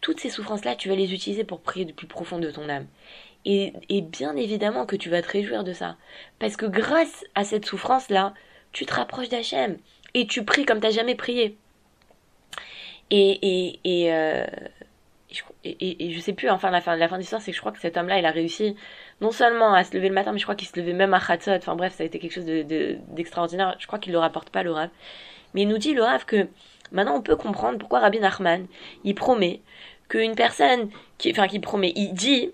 toutes 0.00 0.20
ces 0.20 0.30
souffrances-là, 0.30 0.76
tu 0.76 0.88
vas 0.88 0.94
les 0.94 1.12
utiliser 1.12 1.42
pour 1.42 1.60
prier 1.60 1.84
du 1.84 1.92
plus 1.92 2.06
profond 2.06 2.38
de 2.38 2.48
ton 2.48 2.68
âme. 2.68 2.86
Et, 3.44 3.72
bien 4.02 4.36
évidemment 4.36 4.86
que 4.86 4.96
tu 4.96 5.08
vas 5.08 5.22
te 5.22 5.30
réjouir 5.30 5.64
de 5.64 5.72
ça. 5.72 5.96
Parce 6.38 6.56
que 6.56 6.66
grâce 6.66 7.24
à 7.34 7.44
cette 7.44 7.64
souffrance-là, 7.64 8.34
tu 8.72 8.86
te 8.86 8.94
rapproches 8.94 9.28
d'Hachem. 9.28 9.78
Et 10.16 10.26
tu 10.26 10.44
pries 10.44 10.64
comme 10.64 10.80
tu 10.80 10.86
n'as 10.86 10.92
jamais 10.92 11.14
prié. 11.14 11.58
Et, 13.10 13.38
et, 13.42 13.80
et, 13.84 14.14
euh, 14.14 14.46
et, 15.62 16.10
je 16.10 16.20
sais 16.20 16.32
plus, 16.32 16.48
enfin, 16.48 16.70
la 16.70 16.80
fin, 16.80 16.96
la 16.96 17.06
fin 17.06 17.16
de 17.16 17.20
l'histoire, 17.20 17.42
c'est 17.42 17.50
que 17.50 17.54
je 17.54 17.60
crois 17.60 17.70
que 17.70 17.78
cet 17.78 17.98
homme-là, 17.98 18.18
il 18.18 18.24
a 18.24 18.30
réussi 18.30 18.76
non 19.20 19.30
seulement 19.30 19.74
à 19.74 19.84
se 19.84 19.94
lever 19.94 20.08
le 20.08 20.14
matin, 20.14 20.32
mais 20.32 20.38
je 20.38 20.44
crois 20.44 20.54
qu'il 20.54 20.68
se 20.68 20.80
levait 20.80 20.94
même 20.94 21.12
à 21.12 21.20
Khatzot. 21.20 21.56
Enfin 21.56 21.76
bref, 21.76 21.94
ça 21.94 22.02
a 22.02 22.06
été 22.06 22.18
quelque 22.18 22.32
chose 22.32 22.46
d'extraordinaire. 22.46 23.76
De, 23.76 23.80
je 23.80 23.86
crois 23.86 23.98
qu'il 23.98 24.12
ne 24.12 24.16
le 24.16 24.20
rapporte 24.20 24.48
pas, 24.48 24.62
le 24.62 24.72
Rav. 24.72 24.88
Mais 25.52 25.62
il 25.62 25.68
nous 25.68 25.76
dit, 25.76 25.92
le 25.92 26.02
Rav, 26.02 26.24
que 26.24 26.48
maintenant 26.92 27.16
on 27.16 27.22
peut 27.22 27.36
comprendre 27.36 27.78
pourquoi 27.78 28.00
Rabbi 28.00 28.18
Nachman, 28.18 28.66
il 29.04 29.14
promet 29.14 29.60
qu'une 30.08 30.34
personne 30.34 30.88
qui, 31.18 31.30
enfin, 31.30 31.46
qui 31.46 31.60
promet, 31.60 31.92
il 31.94 32.14
dit 32.14 32.52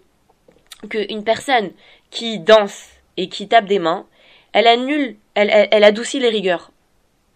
qu'une 0.90 1.22
personne 1.22 1.70
qui 2.10 2.40
danse 2.40 2.88
et 3.16 3.28
qui 3.28 3.46
tape 3.46 3.66
des 3.66 3.78
mains, 3.78 4.04
elle 4.52 4.66
annule, 4.66 5.16
elle, 5.34 5.84
adoucit 5.84 6.18
les 6.18 6.28
rigueurs. 6.28 6.72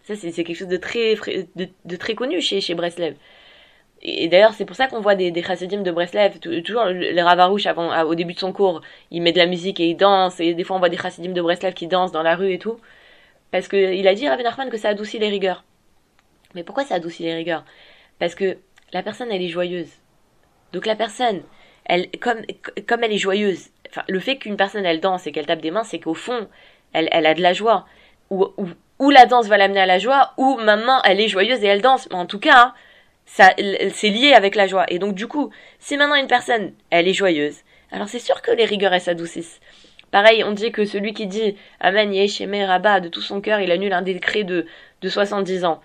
Ça, 0.06 0.14
c'est 0.14 0.30
quelque 0.44 0.54
chose 0.54 0.68
de 0.68 0.76
très, 0.76 1.16
de, 1.56 1.96
très 1.96 2.14
connu 2.14 2.40
chez, 2.40 2.60
chez 2.60 2.74
Breslev. 2.74 3.16
et 4.02 4.28
d'ailleurs, 4.28 4.54
c'est 4.54 4.64
pour 4.64 4.76
ça 4.76 4.86
qu'on 4.86 5.00
voit 5.00 5.16
des, 5.16 5.32
des 5.32 5.42
chassidim 5.42 5.82
de 5.82 5.90
Breslev, 5.90 6.38
toujours 6.38 6.84
les 6.84 7.22
Ravarouches 7.22 7.66
avant, 7.66 7.90
au 8.04 8.14
début 8.14 8.34
de 8.34 8.38
son 8.38 8.52
cours, 8.52 8.82
il 9.10 9.20
met 9.20 9.32
de 9.32 9.38
la 9.38 9.46
musique 9.46 9.80
et 9.80 9.88
il 9.88 9.96
danse, 9.96 10.38
et 10.38 10.54
des 10.54 10.62
fois 10.62 10.76
on 10.76 10.78
voit 10.78 10.90
des 10.90 10.96
chassidim 10.96 11.32
de 11.32 11.42
Breslev 11.42 11.74
qui 11.74 11.88
dansent 11.88 12.12
dans 12.12 12.22
la 12.22 12.36
rue 12.36 12.52
et 12.52 12.60
tout. 12.60 12.78
Parce 13.50 13.66
que 13.66 13.94
il 13.94 14.06
a 14.06 14.14
dit 14.14 14.28
Rabbi 14.28 14.44
Nachman 14.44 14.70
que 14.70 14.76
ça 14.76 14.90
adoucit 14.90 15.18
les 15.18 15.28
rigueurs. 15.28 15.64
Mais 16.54 16.62
pourquoi 16.62 16.84
ça 16.84 16.94
adoucit 16.94 17.24
les 17.24 17.34
rigueurs? 17.34 17.64
Parce 18.20 18.36
que 18.36 18.58
la 18.92 19.02
personne, 19.02 19.32
elle 19.32 19.42
est 19.42 19.48
joyeuse. 19.48 19.90
Donc 20.72 20.86
la 20.86 20.94
personne, 20.94 21.42
elle, 21.84 22.10
comme, 22.20 22.42
comme 22.86 23.02
elle 23.02 23.12
est 23.12 23.18
joyeuse, 23.18 23.70
enfin, 23.90 24.04
le 24.08 24.20
fait 24.20 24.36
qu'une 24.36 24.56
personne, 24.56 24.86
elle 24.86 25.00
danse 25.00 25.26
et 25.26 25.32
qu'elle 25.32 25.46
tape 25.46 25.60
des 25.62 25.72
mains, 25.72 25.84
c'est 25.84 25.98
qu'au 25.98 26.14
fond, 26.14 26.48
elle, 26.92 27.08
elle 27.10 27.26
a 27.26 27.34
de 27.34 27.42
la 27.42 27.52
joie. 27.52 27.86
Ou, 28.30 28.46
ou, 28.56 28.68
ou 28.98 29.10
la 29.10 29.26
danse 29.26 29.46
va 29.46 29.56
l'amener 29.58 29.80
à 29.80 29.86
la 29.86 29.98
joie, 29.98 30.32
ou 30.36 30.56
maman, 30.56 31.02
elle 31.04 31.20
est 31.20 31.28
joyeuse 31.28 31.62
et 31.62 31.66
elle 31.66 31.82
danse. 31.82 32.08
Mais 32.10 32.16
en 32.16 32.26
tout 32.26 32.38
cas, 32.38 32.58
hein, 32.58 32.74
ça, 33.26 33.50
c'est 33.92 34.08
lié 34.08 34.32
avec 34.32 34.54
la 34.54 34.66
joie. 34.66 34.86
Et 34.88 34.98
donc, 34.98 35.14
du 35.14 35.26
coup, 35.26 35.50
si 35.78 35.96
maintenant 35.96 36.14
une 36.14 36.28
personne, 36.28 36.72
elle 36.90 37.08
est 37.08 37.12
joyeuse, 37.12 37.56
alors 37.90 38.08
c'est 38.08 38.18
sûr 38.18 38.42
que 38.42 38.50
les 38.50 38.64
rigueurs, 38.64 38.92
elles 38.92 39.00
s'adoucissent. 39.00 39.60
Pareil, 40.10 40.44
on 40.44 40.52
dit 40.52 40.70
que 40.72 40.84
celui 40.84 41.12
qui 41.12 41.26
dit 41.26 41.56
Amen 41.80 42.14
Yesheme 42.14 42.54
Rabba 42.64 43.00
de 43.00 43.08
tout 43.08 43.20
son 43.20 43.40
cœur, 43.40 43.60
il 43.60 43.70
annule 43.70 43.92
un 43.92 44.02
décret 44.02 44.44
de, 44.44 44.66
de 45.02 45.08
70 45.08 45.64
ans. 45.64 45.80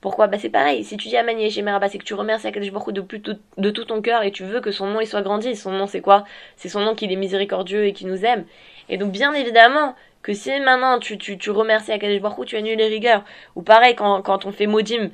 Pourquoi? 0.00 0.28
Bah 0.28 0.38
c'est 0.40 0.50
pareil, 0.50 0.84
si 0.84 0.96
tu 0.96 1.08
dis 1.08 1.16
Amen 1.16 1.38
Yesheme 1.38 1.68
Rabba, 1.68 1.88
c'est 1.88 1.98
que 1.98 2.04
tu 2.04 2.14
remercies 2.14 2.46
Akadosh 2.46 2.72
Baruch 2.72 2.94
de, 2.94 3.00
plus, 3.00 3.18
de, 3.18 3.38
de 3.58 3.70
tout 3.70 3.84
ton 3.84 4.00
cœur 4.00 4.22
et 4.22 4.30
tu 4.30 4.44
veux 4.44 4.60
que 4.60 4.70
son 4.70 4.86
nom 4.86 5.00
il 5.00 5.06
soit 5.06 5.22
grandi. 5.22 5.56
Son 5.56 5.72
nom 5.72 5.86
c'est 5.86 6.00
quoi? 6.00 6.24
C'est 6.56 6.68
son 6.68 6.80
nom 6.80 6.94
qu'il 6.94 7.12
est 7.12 7.16
miséricordieux 7.16 7.84
et 7.84 7.92
qui 7.92 8.06
nous 8.06 8.24
aime. 8.24 8.44
Et 8.88 8.96
donc 8.98 9.12
bien 9.12 9.32
évidemment 9.34 9.94
que 10.26 10.34
si 10.34 10.50
maintenant 10.58 10.98
tu, 10.98 11.18
tu, 11.18 11.38
tu 11.38 11.50
remercies 11.50 11.92
Akadosh 11.92 12.20
Baruch 12.20 12.48
tu 12.48 12.56
annules 12.56 12.76
les 12.76 12.88
rigueurs. 12.88 13.22
Ou 13.54 13.62
pareil 13.62 13.94
quand, 13.94 14.22
quand 14.22 14.44
on 14.44 14.50
fait 14.50 14.66
Modim, 14.66 15.10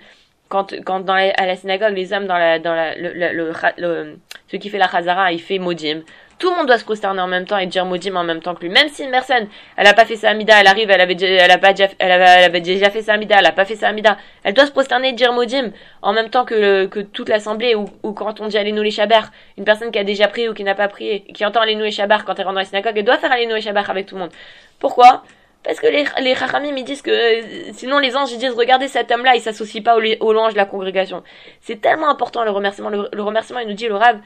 quand, 0.48 0.74
quand 0.84 1.00
dans 1.00 1.14
la, 1.14 1.30
à 1.36 1.46
la 1.46 1.54
synagogue, 1.56 1.94
les 1.94 2.14
hommes 2.14 2.26
dans 2.26 2.38
la, 2.38 2.58
dans 2.58 2.74
la, 2.74 2.96
le, 2.96 3.12
le, 3.12 3.52
le, 3.78 4.18
celui 4.46 4.58
qui 4.58 4.70
fait 4.70 4.78
la 4.78 4.88
chazara, 4.88 5.32
il 5.32 5.40
fait 5.40 5.58
modim. 5.58 6.00
Tout 6.42 6.50
le 6.50 6.56
monde 6.56 6.66
doit 6.66 6.78
se 6.78 6.82
prosterner 6.82 7.20
en 7.20 7.28
même 7.28 7.44
temps 7.44 7.56
et 7.56 7.66
dire 7.66 7.84
modim 7.84 8.16
en 8.16 8.24
même 8.24 8.40
temps 8.40 8.56
que 8.56 8.62
lui. 8.62 8.68
Même 8.68 8.88
si 8.88 9.04
une 9.04 9.12
personne, 9.12 9.46
elle 9.76 9.86
a 9.86 9.94
pas 9.94 10.04
fait 10.04 10.16
sa 10.16 10.30
amida, 10.30 10.54
elle 10.58 10.66
arrive, 10.66 10.90
elle 10.90 11.00
avait, 11.00 11.14
elle 11.14 11.48
a 11.48 11.56
pas 11.56 11.72
déjà, 11.72 11.88
elle 12.00 12.10
avait, 12.10 12.60
déjà 12.60 12.90
fait 12.90 13.02
sa 13.02 13.12
amida, 13.12 13.36
elle 13.38 13.46
a 13.46 13.52
pas 13.52 13.64
fait 13.64 13.76
sa 13.76 13.86
amida, 13.86 14.18
elle 14.42 14.52
doit 14.52 14.66
se 14.66 14.72
prosterner 14.72 15.10
et 15.10 15.12
dire 15.12 15.32
modim 15.32 15.70
en 16.02 16.12
même 16.12 16.30
temps 16.30 16.44
que, 16.44 16.86
que 16.86 16.98
toute 16.98 17.28
l'assemblée 17.28 17.76
ou, 17.76 17.86
quand 18.12 18.40
on 18.40 18.48
dit 18.48 18.58
Alenu 18.58 18.82
les 18.82 18.90
shabar. 18.90 19.30
Une 19.56 19.62
personne 19.64 19.92
qui 19.92 20.00
a 20.00 20.02
déjà 20.02 20.26
prié 20.26 20.48
ou 20.48 20.52
qui 20.52 20.64
n'a 20.64 20.74
pas 20.74 20.88
prié, 20.88 21.20
qui 21.32 21.44
entend 21.44 21.60
Alenu 21.60 21.84
les 21.84 21.92
shabar 21.92 22.24
quand 22.24 22.36
elle 22.36 22.44
rentre 22.44 22.54
dans 22.54 22.60
la 22.60 22.66
synagogue, 22.66 22.94
elle 22.96 23.04
doit 23.04 23.18
faire 23.18 23.30
Alenu 23.30 23.54
les 23.54 23.60
shabar 23.60 23.88
avec 23.88 24.06
tout 24.06 24.16
le 24.16 24.22
monde. 24.22 24.32
Pourquoi? 24.80 25.22
Parce 25.62 25.78
que 25.78 25.86
les, 25.86 26.06
les 26.22 26.34
ils 26.76 26.84
disent 26.84 27.02
que, 27.02 27.12
euh, 27.12 27.70
sinon 27.72 28.00
les 28.00 28.16
anges, 28.16 28.32
ils 28.32 28.38
disent, 28.38 28.54
regardez 28.56 28.88
cet 28.88 29.12
homme-là, 29.12 29.36
il 29.36 29.40
s'associe 29.40 29.80
pas 29.80 29.96
aux, 29.96 30.00
aux 30.00 30.50
de 30.50 30.56
la 30.56 30.64
congrégation. 30.64 31.22
C'est 31.60 31.80
tellement 31.80 32.10
important 32.10 32.42
le 32.42 32.50
remerciement. 32.50 32.88
Le, 32.88 33.08
le, 33.12 33.22
remerciement, 33.22 33.60
il 33.60 33.68
nous 33.68 33.74
dit, 33.74 33.86
le 33.86 33.94
Rav, 33.94 34.18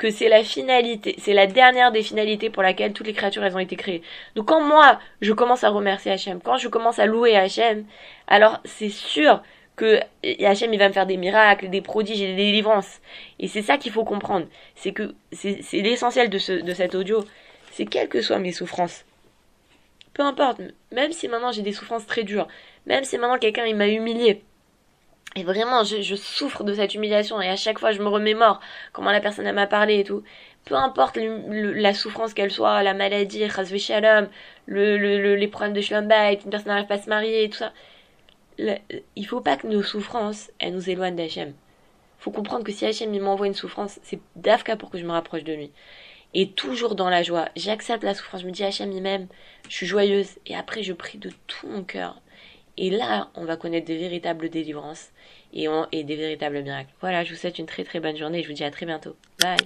que 0.00 0.10
c'est 0.10 0.30
la 0.30 0.42
finalité, 0.42 1.14
c'est 1.18 1.34
la 1.34 1.46
dernière 1.46 1.92
des 1.92 2.02
finalités 2.02 2.48
pour 2.48 2.62
laquelle 2.62 2.94
toutes 2.94 3.06
les 3.06 3.12
créatures, 3.12 3.44
elles 3.44 3.54
ont 3.54 3.58
été 3.60 3.76
créées. 3.76 4.00
Donc 4.34 4.46
quand 4.46 4.62
moi, 4.62 4.98
je 5.20 5.34
commence 5.34 5.62
à 5.62 5.68
remercier 5.68 6.10
Hachem, 6.10 6.40
quand 6.40 6.56
je 6.56 6.68
commence 6.68 6.98
à 6.98 7.04
louer 7.04 7.36
Hachem, 7.36 7.84
alors 8.26 8.60
c'est 8.64 8.88
sûr 8.88 9.42
que 9.76 10.00
Hachem, 10.42 10.72
il 10.72 10.78
va 10.78 10.88
me 10.88 10.94
faire 10.94 11.04
des 11.04 11.18
miracles, 11.18 11.68
des 11.68 11.82
prodiges 11.82 12.22
et 12.22 12.28
des 12.28 12.36
délivrances. 12.36 13.00
Et 13.38 13.46
c'est 13.46 13.60
ça 13.60 13.76
qu'il 13.76 13.92
faut 13.92 14.04
comprendre. 14.04 14.46
C'est 14.74 14.92
que, 14.92 15.14
c'est 15.32 15.60
l'essentiel 15.72 16.30
de, 16.30 16.38
ce, 16.38 16.52
de 16.52 16.72
cet 16.72 16.94
audio. 16.94 17.22
C'est 17.72 17.84
quelles 17.84 18.08
que 18.08 18.22
soient 18.22 18.38
mes 18.38 18.52
souffrances, 18.52 19.04
peu 20.14 20.22
importe, 20.22 20.62
même 20.92 21.12
si 21.12 21.28
maintenant 21.28 21.52
j'ai 21.52 21.62
des 21.62 21.74
souffrances 21.74 22.06
très 22.06 22.24
dures, 22.24 22.48
même 22.86 23.04
si 23.04 23.18
maintenant 23.18 23.38
quelqu'un 23.38 23.66
il 23.66 23.76
m'a 23.76 23.88
humilié, 23.88 24.42
et 25.36 25.44
vraiment 25.44 25.84
je, 25.84 26.14
souffre 26.16 26.64
de 26.64 26.74
cette 26.74 26.94
humiliation 26.94 27.40
et 27.40 27.48
à 27.48 27.56
chaque 27.56 27.78
fois 27.78 27.92
je 27.92 28.02
me 28.02 28.08
remémore 28.08 28.60
comment 28.92 29.12
la 29.12 29.20
personne 29.20 29.50
m'a 29.52 29.66
parlé 29.66 30.00
et 30.00 30.04
tout, 30.04 30.22
peu 30.64 30.74
importe 30.74 31.18
la 31.18 31.94
souffrance 31.94 32.34
qu'elle 32.34 32.50
soit, 32.50 32.82
la 32.82 32.94
maladie, 32.94 33.44
le, 34.66 34.96
le, 34.96 35.36
les 35.36 35.48
problèmes 35.48 35.72
de 35.72 35.80
Schlumbait, 35.80 36.40
une 36.44 36.50
personne 36.50 36.68
n'arrive 36.68 36.86
pas 36.86 36.94
à 36.94 37.02
se 37.02 37.08
marier 37.08 37.44
et 37.44 37.50
tout 37.50 37.58
ça, 37.58 37.72
le, 38.58 38.74
il 39.16 39.26
faut 39.26 39.40
pas 39.40 39.56
que 39.56 39.66
nos 39.66 39.82
souffrances 39.82 40.50
elles 40.58 40.74
nous 40.74 40.90
éloignent 40.90 41.16
d'Hachem. 41.16 41.54
faut 42.18 42.32
comprendre 42.32 42.64
que 42.64 42.72
si 42.72 42.84
Hachem 42.84 43.16
m'envoie 43.20 43.46
une 43.46 43.54
souffrance, 43.54 44.00
c'est 44.02 44.20
d'Afka 44.36 44.76
pour 44.76 44.90
que 44.90 44.98
je 44.98 45.04
me 45.04 45.12
rapproche 45.12 45.44
de 45.44 45.52
lui 45.52 45.70
et 46.34 46.50
toujours 46.50 46.94
dans 46.94 47.10
la 47.10 47.22
joie. 47.22 47.48
J'accepte 47.56 48.04
la 48.04 48.14
souffrance, 48.14 48.42
je 48.42 48.46
me 48.46 48.52
dis 48.52 48.64
Hachem 48.64 48.92
il 48.92 49.02
m'aime, 49.02 49.26
je 49.68 49.74
suis 49.74 49.86
joyeuse 49.86 50.38
et 50.46 50.56
après 50.56 50.82
je 50.82 50.92
prie 50.92 51.18
de 51.18 51.30
tout 51.46 51.66
mon 51.66 51.82
cœur. 51.82 52.20
Et 52.82 52.88
là, 52.88 53.28
on 53.34 53.44
va 53.44 53.58
connaître 53.58 53.86
des 53.86 53.98
véritables 53.98 54.48
délivrances 54.48 55.10
et, 55.52 55.66
et 55.92 56.02
des 56.02 56.16
véritables 56.16 56.62
miracles. 56.62 56.88
Voilà, 57.02 57.24
je 57.24 57.34
vous 57.34 57.38
souhaite 57.38 57.58
une 57.58 57.66
très 57.66 57.84
très 57.84 58.00
bonne 58.00 58.16
journée 58.16 58.38
et 58.38 58.42
je 58.42 58.48
vous 58.48 58.54
dis 58.54 58.64
à 58.64 58.70
très 58.70 58.86
bientôt. 58.86 59.16
Bye. 59.38 59.58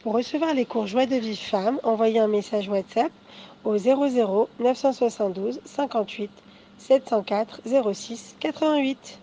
Pour 0.00 0.14
recevoir 0.14 0.54
les 0.54 0.64
cours 0.64 0.86
Joie 0.86 1.04
de 1.04 1.16
vie 1.16 1.36
femme, 1.36 1.78
envoyez 1.82 2.20
un 2.20 2.28
message 2.28 2.70
WhatsApp 2.70 3.12
au 3.64 3.76
00 3.76 4.48
972 4.60 5.60
58 5.66 6.30
704 6.78 7.60
06 7.92 8.36
88. 8.40 9.20